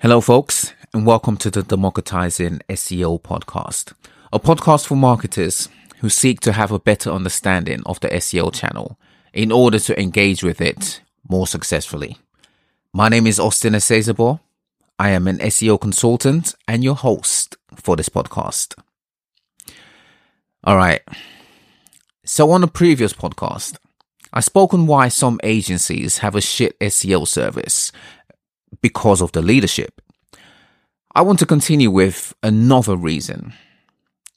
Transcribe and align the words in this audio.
Hello, 0.00 0.20
folks, 0.20 0.74
and 0.94 1.04
welcome 1.04 1.36
to 1.38 1.50
the 1.50 1.64
Democratizing 1.64 2.60
SEO 2.68 3.20
podcast, 3.20 3.94
a 4.32 4.38
podcast 4.38 4.86
for 4.86 4.94
marketers 4.94 5.68
who 5.98 6.08
seek 6.08 6.38
to 6.38 6.52
have 6.52 6.70
a 6.70 6.78
better 6.78 7.10
understanding 7.10 7.82
of 7.84 7.98
the 7.98 8.06
SEO 8.10 8.54
channel 8.54 8.96
in 9.32 9.50
order 9.50 9.80
to 9.80 10.00
engage 10.00 10.44
with 10.44 10.60
it 10.60 11.00
more 11.28 11.48
successfully. 11.48 12.16
My 12.92 13.08
name 13.08 13.26
is 13.26 13.40
Austin 13.40 13.72
Acezabor. 13.72 14.38
I 15.00 15.10
am 15.10 15.26
an 15.26 15.38
SEO 15.38 15.80
consultant 15.80 16.54
and 16.68 16.84
your 16.84 16.94
host 16.94 17.56
for 17.74 17.96
this 17.96 18.08
podcast. 18.08 18.78
All 20.62 20.76
right. 20.76 21.00
So 22.24 22.52
on 22.52 22.60
the 22.60 22.68
previous 22.68 23.12
podcast, 23.12 23.78
I 24.32 24.40
spoke 24.40 24.74
on 24.74 24.86
why 24.86 25.08
some 25.08 25.40
agencies 25.42 26.18
have 26.18 26.36
a 26.36 26.40
shit 26.40 26.78
SEO 26.78 27.26
service 27.26 27.90
because 28.80 29.20
of 29.20 29.32
the 29.32 29.42
leadership. 29.42 30.00
I 31.14 31.22
want 31.22 31.38
to 31.40 31.46
continue 31.46 31.90
with 31.90 32.34
another 32.42 32.96
reason 32.96 33.54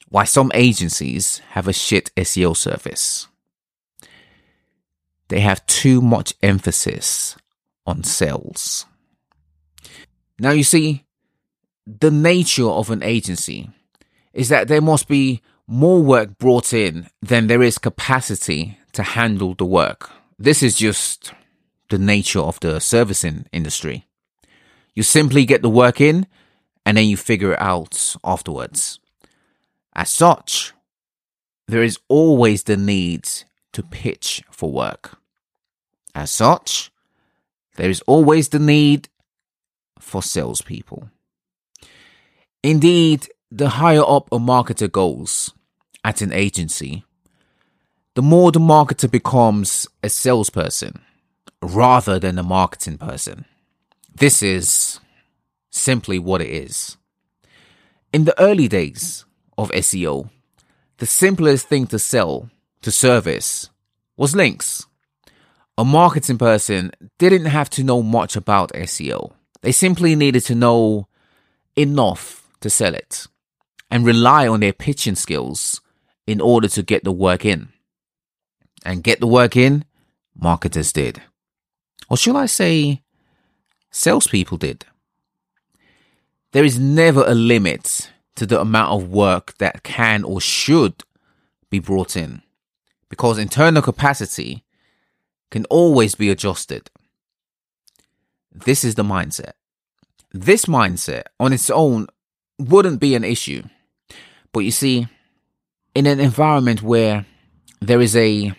why 0.09 0.25
some 0.25 0.52
agencies 0.53 1.39
have 1.52 1.67
a 1.67 1.73
shit 1.73 2.11
SEO 2.16 2.55
service. 2.55 3.27
They 5.30 5.39
have 5.39 5.66
too 5.66 6.02
much 6.02 6.33
emphasis 6.43 7.38
on 7.85 8.03
sales. 8.03 8.85
Now, 10.39 10.52
you 10.52 10.63
see, 10.63 11.05
the 11.85 12.11
nature 12.11 12.67
of 12.67 12.89
an 12.89 13.03
agency 13.03 13.69
is 14.33 14.49
that 14.49 14.67
there 14.67 14.81
must 14.81 15.08
be 15.08 15.41
more 15.67 16.02
work 16.02 16.38
brought 16.38 16.73
in 16.73 17.08
than 17.21 17.47
there 17.47 17.63
is 17.63 17.77
capacity 17.77 18.77
to 18.94 19.03
handle 19.03 19.53
the 19.53 19.66
work. 19.66 20.09
This 20.38 20.61
is 20.61 20.75
just 20.75 21.33
the 21.89 21.97
nature 21.97 22.39
of 22.39 22.59
the 22.59 22.80
servicing 22.80 23.45
industry. 23.52 24.05
You 24.94 25.04
simply 25.04 25.45
get 25.45 25.62
the 25.62 25.70
work 25.70 26.02
in 26.02 26.27
and 26.86 26.98
then 26.98 27.05
you 27.05 27.18
figure 27.18 27.54
it 27.54 27.62
out 27.62 28.16
afterwards. 28.23 29.00
As 29.94 30.09
such, 30.09 30.73
there 31.67 31.83
is 31.83 32.00
always 32.08 32.64
the 32.64 32.78
need 32.78 33.30
to 33.73 33.83
pitch 33.83 34.44
for 34.52 34.72
work. 34.72 35.17
As 36.14 36.31
such, 36.31 36.92
there 37.78 37.89
is 37.89 38.02
always 38.02 38.50
the 38.50 38.59
need 38.59 39.08
for 40.00 40.22
salespeople. 40.22 41.09
Indeed, 42.64 43.30
the 43.50 43.70
higher 43.70 44.03
up 44.05 44.28
a 44.31 44.39
marketer 44.39 44.92
goes 44.92 45.53
at 46.03 46.22
an 46.22 46.33
agency, 46.33 47.05
the 48.16 48.22
more 48.22 48.52
the 48.52 48.59
marketer 48.59 49.09
becomes 49.09 49.88
a 50.03 50.09
salesperson 50.09 51.02
rather 51.61 52.20
than 52.20 52.38
a 52.38 52.44
marketing 52.44 52.98
person. 52.98 53.45
This 54.22 54.44
is 54.44 55.00
simply 55.72 56.19
what 56.19 56.44
it 56.44 56.52
is. 56.52 56.95
In 58.14 58.25
the 58.25 58.39
early 58.39 58.67
days 58.67 59.25
of 59.58 59.72
SEO, 59.72 60.30
the 61.00 61.08
simplest 61.08 61.67
thing 61.67 61.88
to 61.88 61.97
sell 61.97 62.47
to 62.83 62.92
service 62.92 63.72
was 64.17 64.36
links. 64.36 64.86
A 65.75 65.83
marketing 65.83 66.38
person 66.38 66.92
didn't 67.17 67.45
have 67.47 67.67
to 67.72 67.83
know 67.83 68.03
much 68.03 68.36
about 68.36 68.72
SEO. 68.73 69.31
They 69.64 69.72
simply 69.72 70.16
needed 70.16 70.45
to 70.45 70.53
know 70.53 71.08
enough 71.75 72.47
to 72.59 72.69
sell 72.69 72.94
it 72.94 73.25
and 73.89 74.05
rely 74.05 74.47
on 74.47 74.59
their 74.59 74.72
pitching 74.72 75.16
skills 75.16 75.81
in 76.27 76.39
order 76.39 76.67
to 76.67 76.83
get 76.83 77.03
the 77.03 77.11
work 77.11 77.44
in. 77.44 77.69
And 78.86 79.03
get 79.03 79.19
the 79.19 79.25
work 79.25 79.58
in, 79.58 79.83
marketers 80.36 80.94
did. 80.94 81.23
Or 82.08 82.17
should 82.17 82.36
I 82.36 82.45
say, 82.45 83.02
salespeople 83.92 84.58
did. 84.58 84.86
There 86.52 86.66
is 86.66 86.80
never 86.80 87.23
a 87.25 87.36
limit 87.36 88.11
to 88.36 88.45
the 88.45 88.59
amount 88.59 88.92
of 88.92 89.09
work 89.09 89.58
that 89.58 89.83
can 89.83 90.23
or 90.23 90.42
should 90.42 91.03
be 91.70 91.80
brought 91.80 92.16
in 92.17 92.42
because 93.10 93.38
internal 93.38 93.82
capacity 93.82 94.64
can 95.49 95.65
always 95.65 96.15
be 96.15 96.30
adjusted. 96.30 96.89
This 98.52 98.83
is 98.83 98.95
the 98.95 99.04
mindset. 99.04 99.54
This 100.33 100.65
mindset 100.65 101.23
on 101.39 101.54
its 101.54 101.70
own 101.70 102.08
wouldn't 102.58 102.99
be 102.99 103.15
an 103.15 103.23
issue. 103.23 103.64
But 104.54 104.61
you 104.61 104.71
see, 104.71 105.08
in 105.94 106.05
an 106.05 106.20
environment 106.20 106.82
where 106.82 107.26
there 107.80 108.02
is 108.02 108.15
a 108.15 108.54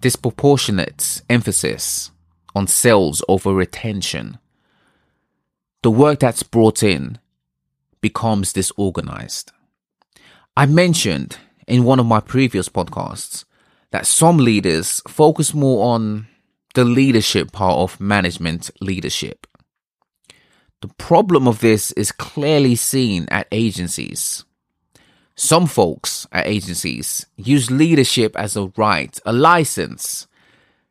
disproportionate 0.00 1.22
emphasis 1.28 2.10
on 2.54 2.66
sales 2.66 3.22
over 3.28 3.52
retention, 3.52 4.38
the 5.86 5.90
work 5.92 6.18
that's 6.18 6.42
brought 6.42 6.82
in 6.82 7.16
becomes 8.00 8.52
disorganized. 8.52 9.52
I 10.56 10.66
mentioned 10.66 11.38
in 11.68 11.84
one 11.84 12.00
of 12.00 12.06
my 12.06 12.18
previous 12.18 12.68
podcasts 12.68 13.44
that 13.92 14.04
some 14.04 14.38
leaders 14.38 15.00
focus 15.06 15.54
more 15.54 15.94
on 15.94 16.26
the 16.74 16.84
leadership 16.84 17.52
part 17.52 17.78
of 17.78 18.00
management 18.00 18.68
leadership. 18.80 19.46
The 20.80 20.88
problem 20.88 21.46
of 21.46 21.60
this 21.60 21.92
is 21.92 22.10
clearly 22.10 22.74
seen 22.74 23.28
at 23.30 23.46
agencies. 23.52 24.44
Some 25.36 25.68
folks 25.68 26.26
at 26.32 26.48
agencies 26.48 27.26
use 27.36 27.70
leadership 27.70 28.34
as 28.34 28.56
a 28.56 28.72
right, 28.76 29.16
a 29.24 29.32
license 29.32 30.26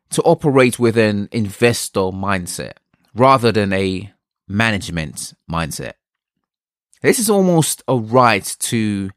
to 0.08 0.22
operate 0.22 0.78
with 0.78 0.96
an 0.96 1.28
investor 1.32 2.08
mindset 2.16 2.78
rather 3.14 3.52
than 3.52 3.74
a 3.74 4.10
management 4.48 5.34
mindset. 5.50 5.94
This 7.02 7.18
is 7.18 7.30
almost 7.30 7.82
a 7.86 7.96
right 7.96 8.56
to 8.60 9.10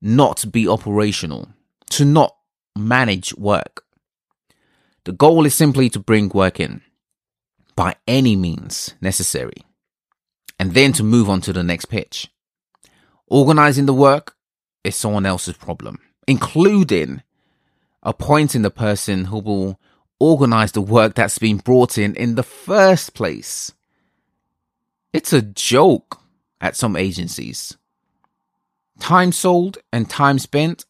not 0.00 0.50
be 0.52 0.68
operational, 0.68 1.48
to 1.90 2.04
not 2.04 2.36
manage 2.76 3.34
work. 3.34 3.84
The 5.04 5.12
goal 5.12 5.46
is 5.46 5.54
simply 5.54 5.88
to 5.90 6.00
bring 6.00 6.28
work 6.28 6.60
in 6.60 6.82
by 7.74 7.96
any 8.06 8.36
means 8.36 8.94
necessary 9.00 9.64
and 10.58 10.72
then 10.72 10.92
to 10.94 11.02
move 11.02 11.28
on 11.28 11.40
to 11.42 11.52
the 11.52 11.62
next 11.62 11.86
pitch. 11.86 12.28
Organizing 13.28 13.86
the 13.86 13.94
work 13.94 14.34
is 14.84 14.96
someone 14.96 15.26
else's 15.26 15.56
problem, 15.56 15.98
including 16.26 17.22
appointing 18.02 18.62
the 18.62 18.70
person 18.70 19.26
who 19.26 19.38
will 19.38 19.80
organize 20.18 20.72
the 20.72 20.80
work 20.80 21.14
that's 21.14 21.38
been 21.38 21.58
brought 21.58 21.98
in 21.98 22.14
in 22.14 22.36
the 22.36 22.42
first 22.42 23.14
place. 23.14 23.72
It's 25.16 25.32
a 25.32 25.40
joke 25.40 26.20
at 26.60 26.76
some 26.76 26.94
agencies. 26.94 27.78
Time 29.00 29.32
sold 29.32 29.78
and 29.90 30.10
time 30.10 30.38
spent 30.38 30.84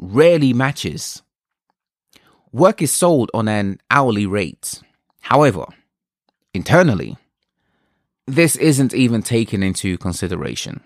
rarely 0.00 0.52
matches. 0.52 1.22
Work 2.50 2.82
is 2.82 2.92
sold 2.92 3.30
on 3.32 3.46
an 3.46 3.78
hourly 3.88 4.26
rate. 4.26 4.82
However, 5.20 5.64
internally, 6.52 7.16
this 8.26 8.56
isn't 8.56 8.94
even 8.94 9.22
taken 9.22 9.62
into 9.62 9.96
consideration. 9.96 10.80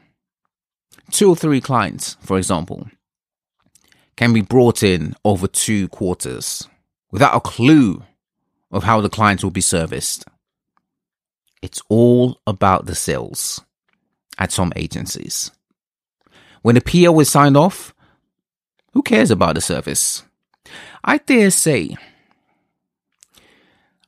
Two 1.10 1.30
or 1.30 1.36
three 1.36 1.62
clients, 1.62 2.18
for 2.20 2.36
example, 2.36 2.90
can 4.16 4.34
be 4.34 4.42
brought 4.42 4.82
in 4.82 5.16
over 5.24 5.46
two 5.46 5.88
quarters 5.88 6.68
without 7.10 7.34
a 7.34 7.40
clue 7.40 8.02
of 8.70 8.84
how 8.84 9.00
the 9.00 9.08
clients 9.08 9.42
will 9.42 9.50
be 9.50 9.62
serviced. 9.62 10.26
It's 11.64 11.80
all 11.88 12.42
about 12.46 12.84
the 12.84 12.94
sales 12.94 13.62
at 14.36 14.52
some 14.52 14.70
agencies. 14.76 15.50
When 16.60 16.74
the 16.74 16.82
PO 16.82 17.18
is 17.20 17.30
signed 17.30 17.56
off, 17.56 17.94
who 18.92 19.02
cares 19.02 19.30
about 19.30 19.54
the 19.54 19.62
service? 19.62 20.24
I 21.02 21.16
dare 21.16 21.50
say, 21.50 21.96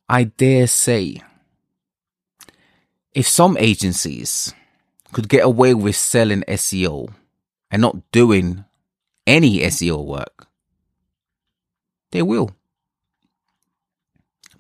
I 0.07 0.25
dare 0.25 0.67
say, 0.67 1.23
if 3.15 3.27
some 3.27 3.57
agencies 3.57 4.53
could 5.15 5.31
get 5.31 5.43
away 5.43 5.73
with 5.73 5.97
selling 5.97 6.43
SEO 6.43 7.09
and 7.71 7.81
not 7.81 8.13
doing 8.13 8.67
any 9.27 9.61
SEO 9.61 10.05
work, 10.05 10.47
they 12.11 12.21
will. 12.21 12.51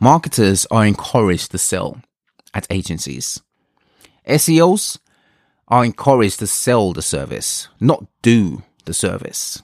Marketers 0.00 0.64
are 0.70 0.86
encouraged 0.86 1.50
to 1.50 1.58
sell 1.58 2.00
at 2.56 2.66
agencies. 2.70 3.42
SEOs 4.26 4.98
are 5.68 5.84
encouraged 5.84 6.38
to 6.38 6.46
sell 6.46 6.94
the 6.94 7.02
service, 7.02 7.68
not 7.78 8.06
do 8.22 8.62
the 8.86 8.94
service. 8.94 9.62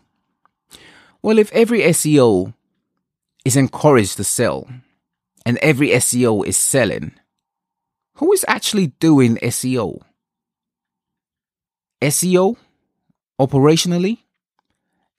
Well, 1.22 1.38
if 1.38 1.50
every 1.52 1.80
SEO 1.80 2.52
is 3.46 3.56
encouraged 3.56 4.18
to 4.18 4.24
sell 4.24 4.68
and 5.46 5.56
every 5.58 5.88
SEO 5.88 6.46
is 6.46 6.56
selling, 6.56 7.12
who 8.16 8.30
is 8.32 8.44
actually 8.46 8.88
doing 9.00 9.36
SEO? 9.36 10.02
SEO, 12.02 12.56
operationally, 13.40 14.18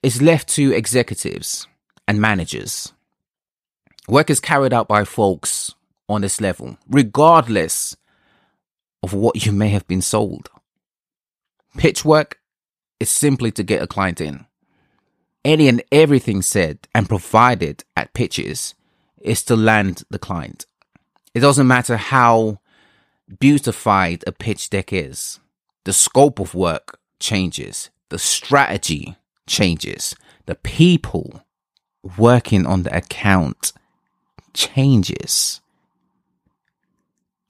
is 0.04 0.22
left 0.22 0.48
to 0.50 0.74
executives 0.74 1.66
and 2.08 2.22
managers. 2.22 2.94
Work 4.08 4.30
is 4.30 4.42
carried 4.42 4.74
out 4.74 4.88
by 4.88 5.06
folks 5.06 5.74
on 6.10 6.22
this 6.22 6.42
level, 6.42 6.78
regardless 6.90 7.96
of 9.02 9.14
what 9.14 9.46
you 9.46 9.52
may 9.52 9.70
have 9.70 9.88
been 9.88 10.02
sold. 10.02 10.50
Pitch 11.78 12.06
work 12.06 12.40
is 13.00 13.10
simply 13.10 13.52
to 13.52 13.64
get 13.64 13.82
a 13.82 13.88
client 13.88 14.22
in. 14.22 14.46
Any 15.44 15.68
and 15.68 15.84
everything 15.92 16.42
said 16.42 16.88
and 16.96 17.10
provided 17.10 17.84
at 17.98 18.14
pitches 18.14 18.76
is 19.22 19.44
to 19.44 19.56
land 19.56 20.04
the 20.10 20.20
client. 20.20 20.66
It 21.34 21.42
doesn't 21.42 21.68
matter 21.68 21.98
how 21.98 22.60
beautified 23.40 24.24
a 24.28 24.32
pitch 24.32 24.70
deck 24.70 24.94
is. 24.94 25.40
The 25.84 25.94
scope 25.94 26.40
of 26.40 26.54
work 26.54 27.00
changes. 27.20 27.90
The 28.10 28.20
strategy 28.20 29.16
changes. 29.48 30.16
The 30.46 30.56
people 30.56 31.44
working 32.18 32.66
on 32.66 32.84
the 32.84 32.96
account 32.96 33.74
changes. 34.54 35.62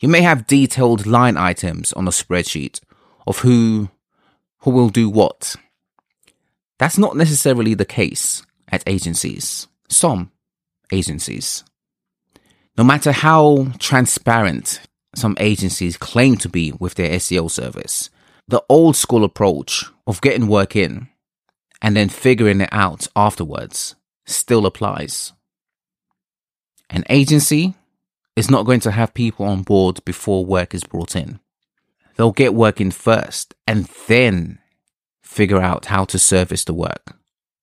You 0.03 0.09
may 0.09 0.19
have 0.19 0.47
detailed 0.47 1.07
line 1.07 1.37
items 1.37 1.93
on 1.93 2.09
a 2.09 2.11
spreadsheet 2.11 2.81
of 3.25 3.39
who 3.39 3.89
who 4.59 4.71
will 4.71 4.89
do 4.89 5.09
what. 5.09 5.55
That's 6.77 6.97
not 6.97 7.15
necessarily 7.15 7.73
the 7.73 7.85
case 7.85 8.45
at 8.67 8.83
agencies. 8.85 9.69
Some 9.87 10.33
agencies. 10.91 11.63
No 12.77 12.83
matter 12.83 13.13
how 13.13 13.67
transparent 13.79 14.81
some 15.15 15.37
agencies 15.39 15.95
claim 15.95 16.35
to 16.39 16.49
be 16.49 16.73
with 16.73 16.95
their 16.95 17.11
SEO 17.11 17.49
service, 17.49 18.09
the 18.45 18.61
old 18.67 18.97
school 18.97 19.23
approach 19.23 19.85
of 20.05 20.19
getting 20.19 20.47
work 20.47 20.75
in 20.75 21.07
and 21.81 21.95
then 21.95 22.09
figuring 22.09 22.59
it 22.59 22.69
out 22.73 23.07
afterwards 23.15 23.95
still 24.25 24.65
applies. 24.65 25.31
An 26.89 27.05
agency 27.09 27.75
is 28.35 28.49
not 28.49 28.65
going 28.65 28.79
to 28.81 28.91
have 28.91 29.13
people 29.13 29.45
on 29.45 29.61
board 29.61 30.03
before 30.05 30.45
work 30.45 30.73
is 30.73 30.83
brought 30.83 31.15
in. 31.15 31.39
They'll 32.15 32.31
get 32.31 32.53
work 32.53 32.79
in 32.79 32.91
first 32.91 33.53
and 33.67 33.85
then 34.07 34.59
figure 35.21 35.61
out 35.61 35.85
how 35.85 36.05
to 36.05 36.19
service 36.19 36.63
the 36.63 36.73
work 36.73 37.15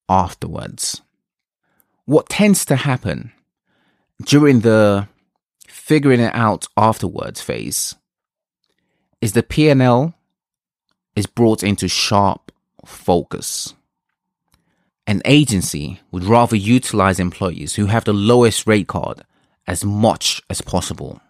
afterwards. 0.09 1.03
What 2.05 2.29
tends 2.29 2.65
to 2.67 2.77
happen 2.77 3.33
during 4.25 4.61
the 4.61 5.09
figuring 5.69 6.21
it 6.21 6.35
out 6.35 6.67
afterwards 6.77 7.41
phase 7.41 7.95
is 9.21 9.33
the 9.33 9.43
P&L 9.43 10.15
is 11.15 11.27
brought 11.27 11.63
into 11.63 11.89
sharp 11.89 12.53
focus. 12.85 13.75
An 15.07 15.23
agency 15.25 16.01
would 16.11 16.25
rather 16.25 16.57
utilize 16.57 17.21
employees 17.21 17.75
who 17.75 17.87
have 17.87 18.05
the 18.05 18.13
lowest 18.13 18.67
rate 18.67 18.89
card 18.89 19.25
as 19.67 19.85
much 19.85 20.43
as 20.51 20.61
possible. 20.61 21.21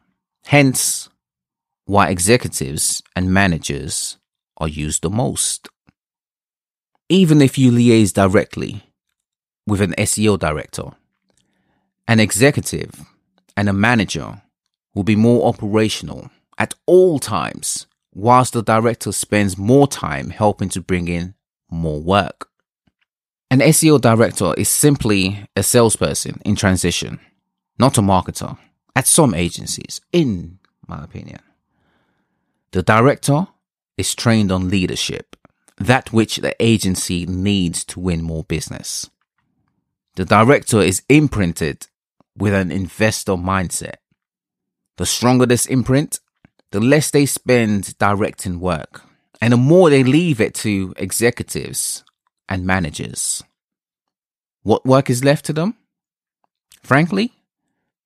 Hence, 0.45 1.09
why 1.85 2.09
executives 2.09 3.03
and 3.17 3.33
managers 3.33 4.17
are 4.59 4.69
used 4.69 5.03
the 5.03 5.11
most. 5.11 5.69
Even 7.09 7.43
if 7.43 7.59
you 7.59 7.73
liaise 7.73 8.13
directly 8.13 8.85
with 9.67 9.81
an 9.81 9.95
SEO 9.99 10.39
director, 10.39 10.91
an 12.07 12.21
executive 12.21 13.05
and 13.57 13.69
a 13.69 13.73
manager 13.73 14.43
will 14.95 15.03
be 15.03 15.17
more 15.17 15.49
operational 15.49 16.31
at 16.59 16.75
all 16.87 17.19
times, 17.19 17.87
whilst 18.13 18.53
the 18.53 18.63
director 18.63 19.13
spends 19.13 19.57
more 19.57 19.89
time 19.89 20.31
helping 20.31 20.69
to 20.69 20.81
bring 20.81 21.09
in 21.09 21.35
more 21.71 22.01
work. 22.01 22.49
An 23.51 23.61
SEO 23.61 24.01
director 24.01 24.55
is 24.57 24.69
simply 24.69 25.47
a 25.57 25.63
salesperson 25.63 26.41
in 26.45 26.55
transition, 26.55 27.19
not 27.81 27.99
a 27.99 28.03
marketer, 28.03 28.59
at 28.95 29.07
some 29.07 29.35
agencies, 29.35 30.03
in 30.13 30.59
my 30.87 31.03
opinion. 31.03 31.41
The 32.73 32.83
director 32.83 33.49
is 33.97 34.15
trained 34.15 34.53
on 34.53 34.69
leadership, 34.69 35.35
that 35.79 36.13
which 36.13 36.37
the 36.37 36.55
agency 36.61 37.25
needs 37.27 37.85
to 37.87 37.99
win 37.99 38.23
more 38.23 38.45
business. 38.45 39.09
The 40.17 40.27
director 40.27 40.81
is 40.81 41.03
imprinted 41.09 41.87
with 42.37 42.53
an 42.53 42.71
investor 42.71 43.33
mindset. 43.33 43.97
The 44.99 45.07
stronger 45.07 45.47
this 45.47 45.65
imprint, 45.65 46.21
the 46.73 46.81
less 46.81 47.11
they 47.11 47.25
spend 47.25 47.97
directing 47.99 48.61
work, 48.61 49.03
and 49.41 49.55
the 49.55 49.57
more 49.57 49.89
they 49.89 50.05
leave 50.05 50.39
it 50.41 50.55
to 50.57 50.93
executives 50.99 52.05
and 52.47 52.67
managers. 52.67 53.43
What 54.63 54.85
work 54.85 55.09
is 55.09 55.25
left 55.25 55.47
to 55.47 55.55
them? 55.55 55.77
Frankly, 56.83 57.33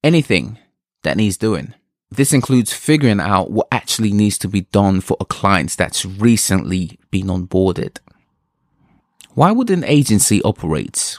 anything 0.04 0.58
that 1.02 1.16
needs 1.16 1.36
doing. 1.36 1.74
This 2.10 2.32
includes 2.32 2.72
figuring 2.72 3.18
out 3.18 3.50
what 3.50 3.66
actually 3.72 4.12
needs 4.12 4.38
to 4.38 4.48
be 4.48 4.60
done 4.60 5.00
for 5.00 5.16
a 5.18 5.24
client 5.24 5.76
that's 5.76 6.06
recently 6.06 7.00
been 7.10 7.26
onboarded. 7.26 7.98
Why 9.32 9.50
would 9.50 9.70
an 9.70 9.82
agency 9.82 10.40
operate 10.42 11.16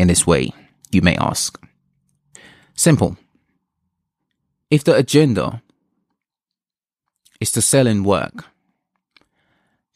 in 0.00 0.08
this 0.08 0.26
way, 0.26 0.50
you 0.90 1.00
may 1.00 1.16
ask? 1.16 1.62
Simple. 2.74 3.16
If 4.68 4.82
the 4.82 4.96
agenda 4.96 5.62
is 7.38 7.52
to 7.52 7.62
sell 7.62 7.86
in 7.86 8.02
work, 8.02 8.46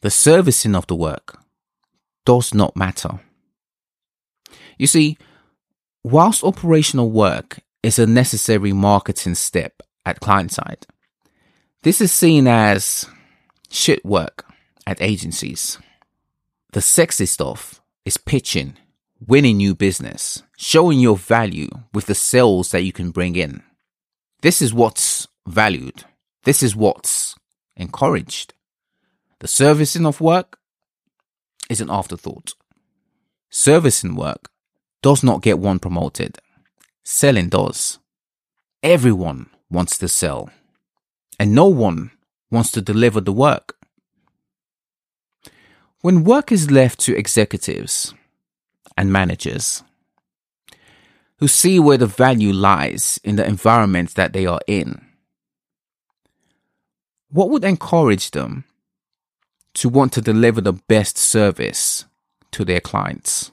the 0.01 0.11
servicing 0.11 0.75
of 0.75 0.87
the 0.87 0.95
work 0.95 1.39
does 2.23 2.53
not 2.53 2.77
matter. 2.77 3.19
You 4.77 4.87
see, 4.87 5.17
whilst 6.03 6.43
operational 6.43 7.11
work 7.11 7.59
is 7.87 7.97
a 7.97 8.05
necessary 8.05 8.73
marketing 8.73 9.33
step 9.33 9.81
at 10.05 10.19
client 10.19 10.51
side, 10.51 10.85
this 11.83 12.01
is 12.01 12.11
seen 12.11 12.45
as 12.45 13.05
shit 13.69 14.03
work 14.03 14.45
at 14.85 15.01
agencies. 15.01 15.79
The 16.73 16.81
sexy 16.81 17.25
stuff 17.25 17.81
is 18.03 18.17
pitching, 18.17 18.75
winning 19.25 19.57
new 19.57 19.73
business, 19.73 20.43
showing 20.57 20.99
your 20.99 21.15
value 21.15 21.69
with 21.93 22.07
the 22.07 22.15
sales 22.15 22.71
that 22.71 22.83
you 22.83 22.91
can 22.91 23.11
bring 23.11 23.37
in. 23.37 23.63
This 24.41 24.61
is 24.61 24.73
what's 24.73 25.27
valued. 25.47 26.03
This 26.43 26.61
is 26.61 26.75
what's 26.75 27.35
encouraged. 27.77 28.53
The 29.39 29.47
servicing 29.47 30.05
of 30.05 30.19
work 30.19 30.59
is 31.69 31.79
an 31.79 31.89
afterthought. 31.89 32.53
Servicing 33.49 34.15
work 34.15 34.49
does 35.01 35.23
not 35.23 35.41
get 35.41 35.57
one 35.57 35.79
promoted. 35.79 36.37
Selling 37.09 37.47
does. 37.47 37.99
Everyone 38.83 39.49
wants 39.69 39.97
to 39.99 40.09
sell, 40.09 40.49
and 41.39 41.55
no 41.55 41.67
one 41.67 42.11
wants 42.51 42.69
to 42.71 42.81
deliver 42.81 43.21
the 43.21 43.31
work. 43.31 43.77
When 46.01 46.25
work 46.25 46.51
is 46.51 46.69
left 46.69 46.99
to 47.05 47.15
executives 47.15 48.13
and 48.97 49.09
managers 49.09 49.83
who 51.37 51.47
see 51.47 51.79
where 51.79 51.97
the 51.97 52.07
value 52.07 52.51
lies 52.51 53.21
in 53.23 53.37
the 53.37 53.47
environment 53.47 54.15
that 54.15 54.33
they 54.33 54.45
are 54.45 54.59
in, 54.67 54.99
what 57.29 57.49
would 57.49 57.63
encourage 57.63 58.31
them 58.31 58.65
to 59.75 59.87
want 59.87 60.11
to 60.11 60.21
deliver 60.21 60.59
the 60.59 60.73
best 60.73 61.17
service 61.17 62.03
to 62.51 62.65
their 62.65 62.81
clients? 62.81 63.51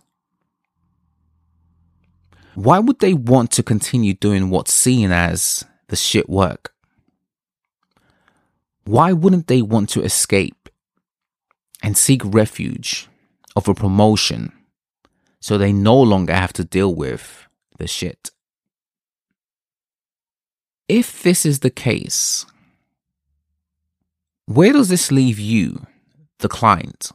Why 2.54 2.78
would 2.78 3.00
they 3.00 3.14
want 3.14 3.50
to 3.52 3.62
continue 3.62 4.14
doing 4.14 4.48
what's 4.48 4.72
seen 4.72 5.10
as 5.10 5.64
the 5.88 5.96
shit 5.96 6.28
work? 6.28 6.72
Why 8.84 9.12
wouldn't 9.12 9.48
they 9.48 9.62
want 9.62 9.88
to 9.90 10.02
escape 10.02 10.68
and 11.82 11.96
seek 11.96 12.22
refuge 12.24 13.08
of 13.56 13.68
a 13.68 13.74
promotion 13.74 14.52
so 15.40 15.58
they 15.58 15.72
no 15.72 16.00
longer 16.00 16.34
have 16.34 16.52
to 16.54 16.64
deal 16.64 16.94
with 16.94 17.48
the 17.78 17.88
shit? 17.88 18.30
If 20.86 21.22
this 21.22 21.44
is 21.46 21.60
the 21.60 21.70
case, 21.70 22.44
where 24.46 24.72
does 24.72 24.90
this 24.90 25.10
leave 25.10 25.38
you, 25.38 25.86
the 26.38 26.48
client, 26.48 27.10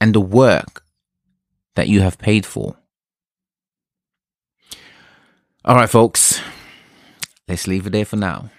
and 0.00 0.14
the 0.14 0.20
work 0.20 0.84
that 1.74 1.88
you 1.88 2.02
have 2.02 2.18
paid 2.18 2.44
for? 2.44 2.76
All 5.62 5.76
right, 5.76 5.90
folks, 5.90 6.40
let's 7.46 7.66
leave 7.66 7.86
it 7.86 7.90
there 7.90 8.06
for 8.06 8.16
now. 8.16 8.50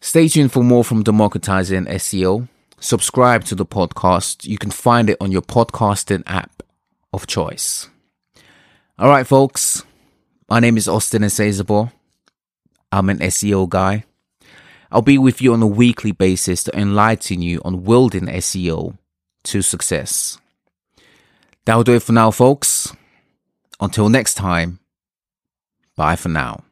Stay 0.00 0.26
tuned 0.26 0.50
for 0.50 0.64
more 0.64 0.82
from 0.82 1.02
Democratizing 1.02 1.84
SEO. 1.84 2.48
Subscribe 2.80 3.44
to 3.44 3.54
the 3.54 3.66
podcast. 3.66 4.46
You 4.46 4.56
can 4.56 4.70
find 4.70 5.10
it 5.10 5.18
on 5.20 5.30
your 5.30 5.42
podcasting 5.42 6.22
app 6.26 6.62
of 7.12 7.26
choice. 7.26 7.90
All 8.98 9.10
right, 9.10 9.26
folks. 9.26 9.84
My 10.48 10.58
name 10.58 10.78
is 10.78 10.88
Austin 10.88 11.20
Esezabo. 11.20 11.92
I'm 12.90 13.10
an 13.10 13.18
SEO 13.18 13.68
guy. 13.68 14.04
I'll 14.90 15.02
be 15.02 15.18
with 15.18 15.42
you 15.42 15.52
on 15.52 15.60
a 15.60 15.66
weekly 15.66 16.12
basis 16.12 16.64
to 16.64 16.78
enlighten 16.78 17.42
you 17.42 17.60
on 17.62 17.84
wielding 17.84 18.24
SEO 18.24 18.96
to 19.44 19.60
success. 19.60 20.38
That'll 21.66 21.84
do 21.84 21.96
it 21.96 22.02
for 22.02 22.12
now, 22.12 22.30
folks. 22.30 22.90
Until 23.80 24.08
next 24.08 24.32
time. 24.32 24.78
Bye 25.98 26.14
for 26.14 26.28
now. 26.28 26.62